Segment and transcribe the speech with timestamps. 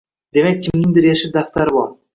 [0.37, 1.91] Demak, kimningdir yashil daftari bor